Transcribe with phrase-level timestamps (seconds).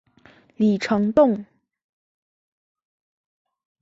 [0.55, 1.45] 李成栋。